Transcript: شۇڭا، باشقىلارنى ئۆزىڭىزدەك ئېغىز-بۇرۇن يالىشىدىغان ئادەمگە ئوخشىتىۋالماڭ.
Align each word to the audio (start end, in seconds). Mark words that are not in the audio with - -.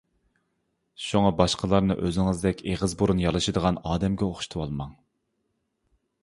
شۇڭا، 1.07 1.31
باشقىلارنى 1.41 1.97
ئۆزىڭىزدەك 2.07 2.63
ئېغىز-بۇرۇن 2.71 3.21
يالىشىدىغان 3.25 3.79
ئادەمگە 3.91 4.27
ئوخشىتىۋالماڭ. 4.31 4.99